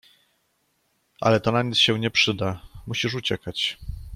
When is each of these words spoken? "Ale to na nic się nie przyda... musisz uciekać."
"Ale 1.21 1.39
to 1.39 1.51
na 1.51 1.61
nic 1.63 1.77
się 1.77 1.99
nie 1.99 2.11
przyda... 2.11 2.61
musisz 2.87 3.13
uciekać." 3.15 3.77